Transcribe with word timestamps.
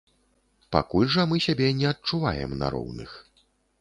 Пакуль 0.75 1.11
жа 1.15 1.25
мы 1.31 1.39
сябе 1.47 1.69
не 1.81 1.85
адчуваем 1.93 2.57
на 2.63 2.71
роўных. 2.77 3.11